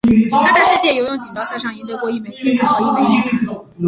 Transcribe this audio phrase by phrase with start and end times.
[0.31, 3.37] 他在世界游泳锦标赛上赢得过一枚金牌和一枚银牌。